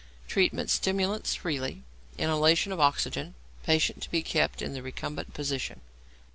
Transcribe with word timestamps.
Treatment. 0.27 0.71
Stimulants 0.71 1.35
freely, 1.35 1.83
inhalation 2.17 2.71
of 2.71 2.79
oxygen, 2.79 3.35
patient 3.61 4.01
to 4.01 4.09
be 4.09 4.23
kept 4.23 4.63
in 4.63 4.73
the 4.73 4.81
recumbent 4.81 5.35
position. 5.35 5.79